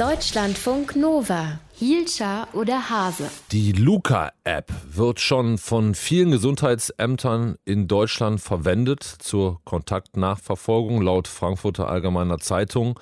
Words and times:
Deutschlandfunk 0.00 0.96
Nova. 0.96 1.60
Hielscher 1.74 2.48
oder 2.54 2.88
Hase? 2.88 3.30
Die 3.52 3.72
Luca-App 3.72 4.72
wird 4.90 5.20
schon 5.20 5.58
von 5.58 5.94
vielen 5.94 6.30
Gesundheitsämtern 6.30 7.56
in 7.66 7.86
Deutschland 7.86 8.40
verwendet 8.40 9.02
zur 9.02 9.60
Kontaktnachverfolgung. 9.64 11.02
Laut 11.02 11.28
Frankfurter 11.28 11.90
Allgemeiner 11.90 12.38
Zeitung 12.38 12.98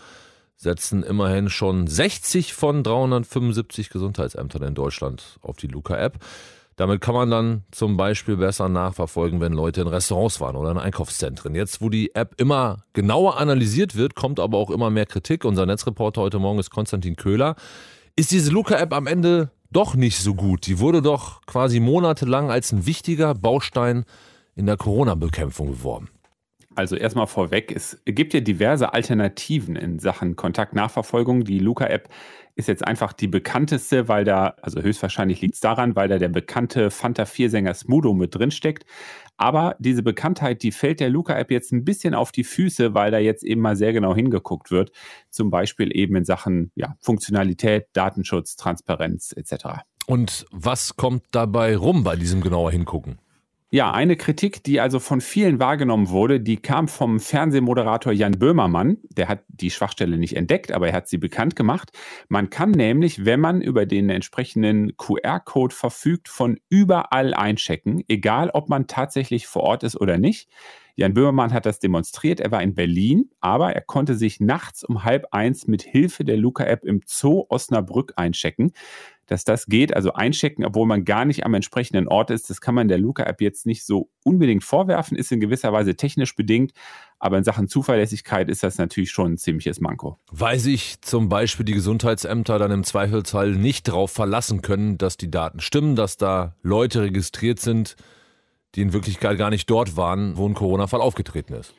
setzen 0.57 1.05
immerhin 1.05 1.51
schon 1.51 1.87
60 1.87 2.53
von 2.53 2.83
375 2.83 3.91
Gesundheitsämtern 3.91 4.65
in 4.65 4.75
Deutschland 4.75 5.39
auf 5.41 5.57
die 5.57 5.69
Luca-App. 5.69 6.19
Damit 6.79 7.01
kann 7.01 7.17
man 7.17 7.29
dann 7.29 7.65
zum 7.73 7.97
Beispiel 7.97 8.37
besser 8.37 8.69
nachverfolgen, 8.69 9.41
wenn 9.41 9.53
Leute 9.53 9.81
in 9.81 9.89
Restaurants 9.89 10.41
waren 10.41 10.55
oder 10.55 10.71
in 10.71 10.79
Einkaufszentren. 10.79 11.57
Jetzt, 11.57 11.81
wo 11.81 11.89
die 11.89 12.15
App 12.15 12.41
immer 12.41 12.85
genauer 12.93 13.41
analysiert 13.41 13.97
wird, 13.97 14.15
kommt 14.15 14.39
aber 14.39 14.59
auch 14.59 14.71
immer 14.71 14.89
mehr 14.89 15.05
Kritik. 15.05 15.45
Unser 15.45 15.67
Netzreporter 15.67 16.21
heute 16.21 16.39
Morgen 16.39 16.61
ist 16.61 16.71
Konstantin 16.71 17.17
Köhler. 17.17 17.57
Ist 18.15 18.31
diese 18.31 18.53
Luca-App 18.53 18.93
am 18.93 19.09
Ende 19.09 19.51
doch 19.73 19.97
nicht 19.97 20.21
so 20.21 20.37
gut? 20.37 20.69
Die 20.69 20.79
wurde 20.79 21.03
doch 21.03 21.43
quasi 21.47 21.81
monatelang 21.81 22.49
als 22.49 22.71
ein 22.71 22.87
wichtiger 22.87 23.35
Baustein 23.35 24.05
in 24.55 24.67
der 24.67 24.77
Corona-Bekämpfung 24.77 25.73
beworben. 25.73 26.11
Also 26.79 26.95
erstmal 26.95 27.27
vorweg, 27.27 27.73
es 27.75 28.01
gibt 28.05 28.35
ja 28.35 28.39
diverse 28.39 28.95
Alternativen 28.95 29.75
in 29.75 29.99
Sachen 29.99 30.37
Kontaktnachverfolgung. 30.37 31.43
Die 31.43 31.59
Luca-App 31.59 32.09
ist 32.55 32.69
jetzt 32.69 32.87
einfach 32.87 33.13
die 33.13 33.27
bekannteste, 33.27 34.07
weil 34.07 34.23
da, 34.23 34.55
also 34.63 34.81
höchstwahrscheinlich 34.81 35.41
liegt 35.41 35.55
es 35.55 35.61
daran, 35.61 35.97
weil 35.97 36.07
da 36.07 36.19
der 36.19 36.29
bekannte 36.29 36.93
Fanta 36.93 37.25
4-Sänger 37.25 37.75
Smudo 37.75 38.15
mit 38.15 38.33
drin 38.33 38.53
steckt. 38.53 38.85
Aber 39.37 39.75
diese 39.81 40.05
Bekanntheit, 40.05 40.63
die 40.63 40.71
fällt 40.71 41.01
der 41.01 41.11
Luca-App 41.11 41.51
jetzt 41.51 41.73
ein 41.73 41.85
bisschen 41.85 42.15
auf 42.15 42.31
die 42.31 42.45
Füße, 42.45 42.95
weil 42.95 43.11
da 43.11 43.19
jetzt 43.19 43.43
eben 43.43 43.61
mal 43.61 43.75
sehr 43.75 43.93
genau 43.93 44.15
hingeguckt 44.15 44.71
wird. 44.71 44.93
Zum 45.31 45.51
Beispiel 45.51 45.91
eben 45.97 46.15
in 46.15 46.25
Sachen 46.25 46.71
ja, 46.77 46.95
Funktionalität, 47.01 47.87
Datenschutz, 47.93 48.55
Transparenz 48.55 49.35
etc. 49.37 49.81
Und 50.07 50.47
was 50.53 50.95
kommt 50.95 51.25
dabei 51.33 51.77
rum 51.77 52.05
bei 52.05 52.15
diesem 52.15 52.41
genauer 52.41 52.71
Hingucken? 52.71 53.19
Ja, 53.71 53.93
eine 53.93 54.17
Kritik, 54.17 54.65
die 54.65 54.81
also 54.81 54.99
von 54.99 55.21
vielen 55.21 55.61
wahrgenommen 55.61 56.09
wurde, 56.09 56.41
die 56.41 56.57
kam 56.57 56.89
vom 56.89 57.21
Fernsehmoderator 57.21 58.15
Jan 58.15 58.33
Böhmermann. 58.33 58.97
Der 59.11 59.29
hat 59.29 59.45
die 59.49 59.71
Schwachstelle 59.71 60.17
nicht 60.17 60.37
entdeckt, 60.37 60.73
aber 60.73 60.89
er 60.89 60.95
hat 60.95 61.07
sie 61.07 61.19
bekannt 61.19 61.55
gemacht. 61.55 61.91
Man 62.31 62.49
kann 62.49 62.71
nämlich, 62.71 63.27
wenn 63.27 63.41
man 63.41 63.61
über 63.61 63.85
den 63.85 64.09
entsprechenden 64.09 64.97
QR-Code 64.97 65.75
verfügt, 65.75 66.31
von 66.31 66.59
überall 66.71 67.35
einchecken, 67.35 68.03
egal 68.09 68.49
ob 68.55 68.71
man 68.71 68.87
tatsächlich 68.87 69.47
vor 69.47 69.65
Ort 69.65 69.83
ist 69.83 70.01
oder 70.01 70.17
nicht. 70.17 70.49
Jan 70.97 71.13
Böhmermann 71.13 71.53
hat 71.53 71.67
das 71.67 71.79
demonstriert. 71.79 72.41
Er 72.41 72.51
war 72.51 72.63
in 72.63 72.75
Berlin, 72.75 73.31
aber 73.41 73.75
er 73.75 73.83
konnte 73.83 74.15
sich 74.15 74.41
nachts 74.41 74.83
um 74.83 75.05
halb 75.05 75.27
eins 75.31 75.67
mit 75.67 75.83
Hilfe 75.83 76.25
der 76.25 76.39
Luca-App 76.39 76.85
im 76.85 77.03
Zoo 77.07 77.45
Osnabrück 77.51 78.15
einchecken 78.17 78.73
dass 79.29 79.45
das 79.45 79.67
geht. 79.67 79.95
Also 79.95 80.13
einchecken, 80.15 80.65
obwohl 80.65 80.87
man 80.87 81.05
gar 81.05 81.25
nicht 81.25 81.47
am 81.47 81.55
entsprechenden 81.55 82.09
Ort 82.09 82.31
ist, 82.31 82.51
das 82.51 82.61
kann 82.61 82.75
man 82.75 82.89
der 82.89 82.99
Luca-App 82.99 83.41
jetzt 83.41 83.67
nicht 83.67 83.87
so 83.87 84.11
unbedingt 84.25 84.65
vorwerfen, 84.65 85.17
ist 85.17 85.31
in 85.31 85.39
gewisser 85.39 85.73
Weise 85.73 85.95
technisch 85.95 86.35
bedingt. 86.35 86.73
Aber 87.21 87.39
in 87.39 87.45
Sachen 87.45 87.69
Zuverlässigkeit 87.69 88.49
ist 88.49 88.63
das 88.63 88.79
natürlich 88.79 89.11
schon 89.11 89.33
ein 89.33 89.39
ziemliches 89.39 89.81
Manko. 89.81 90.19
Weil 90.31 90.59
sich 90.59 91.01
zum 91.03 91.29
Beispiel 91.29 91.65
die 91.65 91.75
Gesundheitsämter 91.75 92.59
dann 92.59 92.71
im 92.71 92.85
Zweifelsfall 92.85 93.53
nicht 93.53 93.89
darauf 93.89 94.11
verlassen 94.11 94.63
können, 94.63 94.99
dass 94.99 95.17
die 95.17 95.31
Daten 95.31 95.61
stimmen, 95.61 95.95
dass 95.95 96.17
da 96.17 96.57
Leute 96.63 97.03
registriert 97.03 97.61
sind, 97.61 97.97
die 98.75 98.83
in 98.83 98.93
Wirklichkeit 98.93 99.39
gar 99.39 99.51
nicht 99.51 99.69
dort 99.71 99.97
waren, 99.97 100.37
wo 100.37 100.49
ein 100.49 100.55
Corona-Fall 100.55 101.01
aufgetreten 101.01 101.55
ist. 101.55 101.75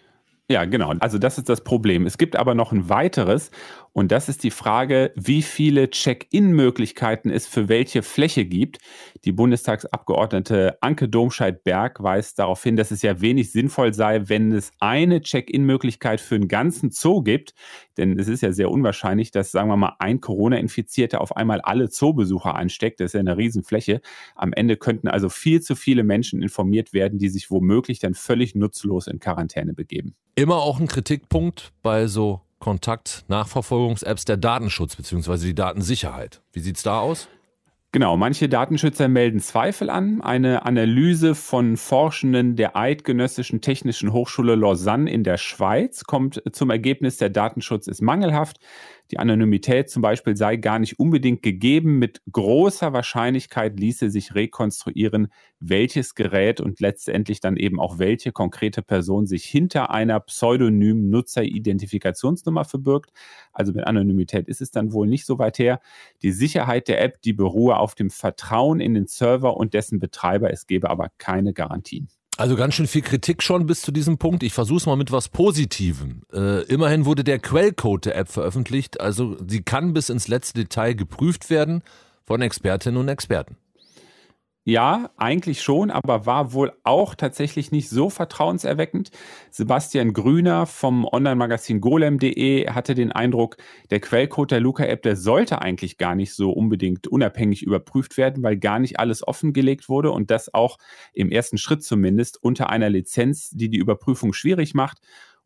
Ja, 0.52 0.66
genau. 0.66 0.96
Also 1.00 1.20
das 1.20 1.38
ist 1.38 1.48
das 1.48 1.64
Problem. 1.64 2.08
Es 2.08 2.18
gibt 2.18 2.36
aber 2.36 2.56
noch 2.56 2.72
ein 2.72 2.90
weiteres 2.90 3.52
und 3.94 4.12
das 4.12 4.30
ist 4.30 4.44
die 4.44 4.50
Frage, 4.50 5.12
wie 5.16 5.44
viele 5.44 5.92
Check-in-Möglichkeiten 5.92 7.30
es 7.30 7.46
für 7.46 7.70
welche 7.70 8.02
Fläche 8.02 8.46
gibt. 8.46 8.80
Die 9.26 9.32
Bundestagsabgeordnete 9.32 10.78
Anke 10.82 11.08
Domscheit-Berg 11.08 12.02
weist 12.02 12.40
darauf 12.40 12.64
hin, 12.64 12.78
dass 12.78 12.90
es 12.90 13.04
ja 13.04 13.22
wenig 13.22 13.52
sinnvoll 13.52 13.94
sei, 13.94 14.28
wenn 14.28 14.52
es 14.52 14.72
eine 14.80 15.22
Check-in-Möglichkeit 15.22 16.20
für 16.20 16.36
einen 16.36 16.48
ganzen 16.48 16.90
Zoo 16.90 17.22
gibt. 17.22 17.54
Denn 17.98 18.18
es 18.18 18.28
ist 18.28 18.42
ja 18.42 18.52
sehr 18.52 18.72
unwahrscheinlich, 18.72 19.30
dass, 19.32 19.52
sagen 19.52 19.70
wir 19.70 19.78
mal, 19.78 19.98
ein 20.00 20.22
Corona-Infizierter 20.22 21.22
auf 21.22 21.36
einmal 21.36 21.62
alle 21.62 21.90
Zoobesucher 21.90 22.56
ansteckt. 22.56 23.00
Das 23.02 23.08
ist 23.08 23.14
ja 23.14 23.20
eine 23.20 23.38
Riesenfläche. 23.38 24.02
Am 24.36 24.54
Ende 24.54 24.78
könnten 24.78 25.10
also 25.10 25.30
viel 25.30 25.62
zu 25.62 25.76
viele 25.76 26.04
Menschen 26.04 26.42
informiert 26.42 26.94
werden, 26.94 27.20
die 27.20 27.30
sich 27.30 27.52
womöglich 27.52 28.00
dann 28.00 28.14
völlig 28.14 28.56
nutzlos 28.56 29.08
in 29.08 29.20
Quarantäne 29.20 29.74
begeben. 29.74 30.16
Immer 30.40 30.62
auch 30.62 30.80
ein 30.80 30.88
Kritikpunkt 30.88 31.74
bei 31.84 32.08
so 32.08 32.40
Kontakt-Nachverfolgungs-Apps 32.60 34.24
der 34.24 34.38
Datenschutz 34.38 34.96
bzw. 34.96 35.48
die 35.48 35.54
Datensicherheit. 35.54 36.42
Wie 36.54 36.62
sieht 36.62 36.78
es 36.78 36.84
da 36.84 37.02
aus? 37.02 37.28
Genau, 37.92 38.16
manche 38.16 38.48
Datenschützer 38.48 39.10
melden 39.10 39.42
Zweifel 39.42 39.90
an. 39.90 40.22
Eine 40.22 40.66
Analyse 40.66 41.36
von 41.36 41.76
Forschenden 41.76 42.56
der 42.56 42.78
Eidgenössischen 42.78 43.60
Technischen 43.60 44.14
Hochschule 44.14 44.56
Lausanne 44.56 45.12
in 45.12 45.26
der 45.26 45.36
Schweiz 45.36 46.06
kommt 46.06 46.42
zum 46.54 46.70
Ergebnis, 46.70 47.18
der 47.18 47.30
Datenschutz 47.30 47.88
ist 47.88 48.02
mangelhaft. 48.02 48.60
Die 49.12 49.18
Anonymität 49.18 49.90
zum 49.90 50.04
Beispiel 50.04 50.38
sei 50.38 50.58
gar 50.58 50.78
nicht 50.78 51.00
unbedingt 51.00 51.42
gegeben. 51.42 51.98
Mit 51.98 52.22
großer 52.32 52.94
Wahrscheinlichkeit 52.94 53.80
ließe 53.80 54.12
sich 54.12 54.36
rekonstruieren, 54.36 55.30
welches 55.60 56.14
Gerät 56.14 56.62
und 56.62 56.80
letztendlich 56.80 57.40
dann 57.40 57.58
eben 57.58 57.80
auch 57.80 57.98
welche 57.98 58.32
konkrete 58.32 58.84
Person 58.84 59.26
sich 59.26 59.46
hinter 59.46 59.90
einer 59.90 60.20
pseudonymen 60.20 61.10
Nutzeridentifikationsnummer 61.10 62.66
verbirgt. 62.66 63.12
Also 63.52 63.74
mit 63.74 63.88
Anonymität 63.88 64.48
ist 64.48 64.62
es 64.62 64.70
dann 64.70 64.94
wohl 64.94 65.08
nicht 65.08 65.26
so 65.26 65.40
weit 65.40 65.58
her. 65.58 65.80
Die 66.22 66.32
Sicherheit 66.32 66.88
der 66.88 67.02
App, 67.02 67.22
die 67.24 67.34
beruhe 67.34 67.78
auf 67.78 67.96
dem 67.96 68.12
Vertrauen 68.12 68.80
in 68.80 68.94
den 68.94 69.08
Server 69.08 69.58
und 69.58 69.74
dessen 69.74 70.00
Betreiber. 70.00 70.52
Es 70.52 70.68
gebe 70.68 70.90
aber 70.90 71.10
keine 71.18 71.54
Garantien. 71.54 72.10
Also 72.40 72.56
ganz 72.56 72.74
schön 72.76 72.88
viel 72.88 73.02
Kritik 73.02 73.44
schon 73.44 73.66
bis 73.66 73.82
zu 73.82 73.92
diesem 73.92 74.18
Punkt. 74.18 74.44
Ich 74.44 74.54
versuche 74.54 74.78
es 74.78 74.86
mal 74.86 74.96
mit 74.96 75.12
was 75.12 75.28
Positivem. 75.28 76.22
Äh, 76.32 76.64
immerhin 76.68 77.04
wurde 77.04 77.26
der 77.26 77.38
Quellcode 77.38 78.06
der 78.06 78.16
App 78.16 78.30
veröffentlicht. 78.30 79.02
Also 79.02 79.36
sie 79.46 79.62
kann 79.62 79.92
bis 79.92 80.08
ins 80.08 80.30
letzte 80.30 80.62
Detail 80.62 80.94
geprüft 80.94 81.50
werden 81.50 81.84
von 82.26 82.42
Expertinnen 82.42 82.98
und 82.98 83.10
Experten. 83.10 83.58
Ja, 84.70 85.10
eigentlich 85.18 85.64
schon, 85.64 85.90
aber 85.90 86.28
war 86.28 86.54
wohl 86.54 86.74
auch 86.84 87.16
tatsächlich 87.16 87.72
nicht 87.72 87.90
so 87.90 88.12
vertrauenserweckend. 88.12 89.10
Sebastian 89.50 90.14
Grüner 90.14 90.68
vom 90.68 91.06
Online-Magazin 91.06 91.82
golem.de 91.82 92.70
hatte 92.70 92.94
den 92.94 93.12
Eindruck, 93.12 93.58
der 93.90 94.00
Quellcode 94.00 94.52
der 94.52 94.60
Luca-App, 94.60 95.02
der 95.02 95.16
sollte 95.16 95.64
eigentlich 95.64 95.98
gar 95.98 96.14
nicht 96.14 96.36
so 96.36 96.52
unbedingt 96.52 97.08
unabhängig 97.08 97.64
überprüft 97.64 98.16
werden, 98.16 98.44
weil 98.44 98.58
gar 98.58 98.78
nicht 98.78 99.00
alles 99.00 99.28
offengelegt 99.28 99.90
wurde 99.90 100.12
und 100.12 100.30
das 100.30 100.54
auch 100.54 100.78
im 101.14 101.32
ersten 101.32 101.58
Schritt 101.58 101.84
zumindest 101.84 102.38
unter 102.44 102.70
einer 102.70 102.92
Lizenz, 102.92 103.50
die 103.50 103.70
die 103.72 103.80
Überprüfung 103.80 104.34
schwierig 104.34 104.76
macht. 104.76 105.00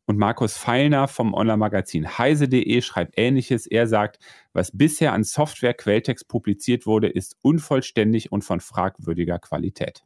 Und 0.05 0.17
Markus 0.17 0.57
Feilner 0.57 1.07
vom 1.07 1.33
Online-Magazin 1.33 2.17
heise.de 2.17 2.81
schreibt 2.81 3.13
ähnliches. 3.17 3.65
Er 3.65 3.87
sagt, 3.87 4.19
was 4.51 4.71
bisher 4.73 5.13
an 5.13 5.23
Software-Quelltext 5.23 6.27
publiziert 6.27 6.85
wurde, 6.85 7.07
ist 7.07 7.37
unvollständig 7.41 8.31
und 8.31 8.43
von 8.43 8.59
fragwürdiger 8.59 9.39
Qualität. 9.39 10.03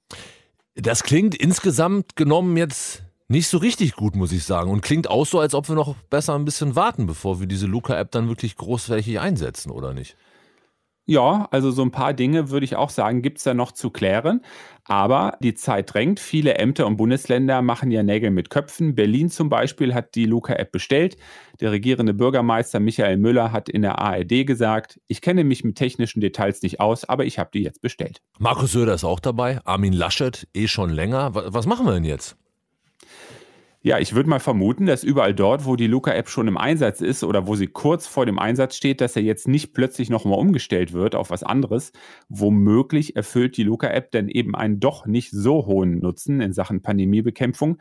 Das 0.75 1.03
klingt 1.03 1.33
insgesamt 1.33 2.15
genommen 2.15 2.55
jetzt 2.57 3.03
nicht 3.27 3.47
so 3.47 3.57
richtig 3.57 3.93
gut, 3.93 4.15
muss 4.15 4.31
ich 4.31 4.43
sagen. 4.43 4.69
Und 4.69 4.81
klingt 4.81 5.09
auch 5.09 5.25
so, 5.25 5.39
als 5.39 5.53
ob 5.53 5.67
wir 5.67 5.75
noch 5.75 5.95
besser 6.09 6.35
ein 6.35 6.45
bisschen 6.45 6.75
warten, 6.75 7.07
bevor 7.07 7.39
wir 7.39 7.47
diese 7.47 7.65
Luca-App 7.65 8.11
dann 8.11 8.29
wirklich 8.29 8.55
großflächig 8.55 9.19
einsetzen, 9.19 9.71
oder 9.71 9.93
nicht? 9.93 10.15
Ja, 11.09 11.47
also 11.51 11.71
so 11.71 11.83
ein 11.83 11.91
paar 11.91 12.13
Dinge 12.13 12.49
würde 12.49 12.65
ich 12.65 12.75
auch 12.75 12.89
sagen, 12.89 13.21
gibt 13.21 13.37
es 13.37 13.45
da 13.45 13.53
noch 13.53 13.71
zu 13.71 13.89
klären. 13.89 14.41
Aber 14.83 15.37
die 15.41 15.53
Zeit 15.53 15.93
drängt. 15.93 16.19
Viele 16.19 16.55
Ämter 16.55 16.85
und 16.85 16.97
Bundesländer 16.97 17.61
machen 17.61 17.91
ja 17.91 18.03
Nägel 18.03 18.29
mit 18.29 18.49
Köpfen. 18.49 18.93
Berlin 18.93 19.29
zum 19.29 19.47
Beispiel 19.49 19.93
hat 19.93 20.15
die 20.15 20.25
Luca-App 20.25 20.71
bestellt. 20.71 21.15
Der 21.61 21.71
regierende 21.71 22.13
Bürgermeister 22.13 22.81
Michael 22.81 23.17
Müller 23.17 23.53
hat 23.53 23.69
in 23.69 23.83
der 23.83 23.99
ARD 23.99 24.45
gesagt, 24.45 24.99
ich 25.07 25.21
kenne 25.21 25.45
mich 25.45 25.63
mit 25.63 25.77
technischen 25.77 26.19
Details 26.19 26.61
nicht 26.61 26.81
aus, 26.81 27.05
aber 27.05 27.23
ich 27.23 27.39
habe 27.39 27.51
die 27.53 27.63
jetzt 27.63 27.81
bestellt. 27.81 28.21
Markus 28.37 28.73
Söder 28.73 28.93
ist 28.93 29.05
auch 29.05 29.21
dabei, 29.21 29.59
Armin 29.63 29.93
Laschet 29.93 30.47
eh 30.53 30.67
schon 30.67 30.89
länger. 30.89 31.31
Was 31.33 31.65
machen 31.65 31.85
wir 31.85 31.93
denn 31.93 32.03
jetzt? 32.03 32.37
Ja, 33.87 33.99
ich 33.99 34.13
würde 34.13 34.29
mal 34.29 34.41
vermuten, 34.41 34.85
dass 34.85 35.05
überall 35.05 35.33
dort, 35.33 35.63
wo 35.63 35.77
die 35.77 35.87
Luca-App 35.87 36.27
schon 36.27 36.49
im 36.49 36.57
Einsatz 36.57 36.99
ist 36.99 37.23
oder 37.23 37.47
wo 37.47 37.55
sie 37.55 37.67
kurz 37.67 38.05
vor 38.05 38.25
dem 38.25 38.37
Einsatz 38.37 38.75
steht, 38.75 38.99
dass 38.99 39.15
er 39.15 39.21
jetzt 39.21 39.47
nicht 39.47 39.73
plötzlich 39.73 40.09
nochmal 40.09 40.39
umgestellt 40.39 40.91
wird 40.91 41.15
auf 41.15 41.29
was 41.29 41.41
anderes. 41.41 41.93
Womöglich 42.27 43.15
erfüllt 43.15 43.55
die 43.55 43.63
Luca-App 43.63 44.11
dann 44.11 44.27
eben 44.27 44.57
einen 44.57 44.81
doch 44.81 45.05
nicht 45.05 45.31
so 45.31 45.67
hohen 45.67 45.99
Nutzen 45.99 46.41
in 46.41 46.51
Sachen 46.51 46.81
Pandemiebekämpfung. 46.81 47.77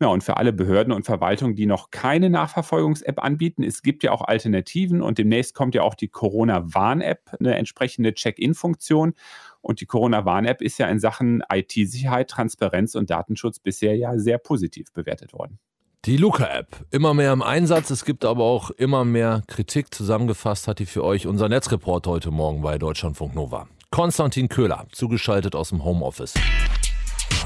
Ja, 0.00 0.06
und 0.06 0.22
für 0.22 0.36
alle 0.36 0.52
Behörden 0.52 0.92
und 0.92 1.04
Verwaltungen, 1.04 1.56
die 1.56 1.66
noch 1.66 1.90
keine 1.90 2.30
Nachverfolgungs-App 2.30 3.20
anbieten, 3.20 3.64
es 3.64 3.82
gibt 3.82 4.04
ja 4.04 4.12
auch 4.12 4.22
Alternativen 4.22 5.02
und 5.02 5.18
demnächst 5.18 5.56
kommt 5.56 5.74
ja 5.74 5.82
auch 5.82 5.96
die 5.96 6.08
Corona-Warn-App, 6.08 7.36
eine 7.40 7.56
entsprechende 7.56 8.14
Check-in-Funktion. 8.14 9.14
Und 9.62 9.80
die 9.80 9.86
Corona-Warn-App 9.86 10.62
ist 10.62 10.78
ja 10.78 10.88
in 10.88 10.98
Sachen 10.98 11.42
IT-Sicherheit, 11.52 12.30
Transparenz 12.30 12.94
und 12.94 13.10
Datenschutz 13.10 13.58
bisher 13.58 13.96
ja 13.96 14.18
sehr 14.18 14.38
positiv 14.38 14.92
bewertet 14.92 15.32
worden. 15.32 15.58
Die 16.06 16.16
Luca-App, 16.16 16.86
immer 16.90 17.12
mehr 17.12 17.32
im 17.32 17.42
Einsatz, 17.42 17.90
es 17.90 18.06
gibt 18.06 18.24
aber 18.24 18.44
auch 18.44 18.70
immer 18.70 19.04
mehr 19.04 19.42
Kritik. 19.46 19.92
Zusammengefasst 19.92 20.66
hat 20.66 20.78
die 20.78 20.86
für 20.86 21.04
euch 21.04 21.26
unser 21.26 21.50
Netzreport 21.50 22.06
heute 22.06 22.30
Morgen 22.30 22.62
bei 22.62 22.78
Deutschlandfunk 22.78 23.34
Nova. 23.34 23.68
Konstantin 23.90 24.48
Köhler, 24.48 24.86
zugeschaltet 24.92 25.54
aus 25.54 25.68
dem 25.68 25.84
Homeoffice. 25.84 26.34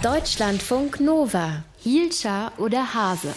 Deutschlandfunk 0.02 1.00
Nova, 1.00 1.64
Hielscher 1.78 2.52
oder 2.58 2.94
Hase. 2.94 3.34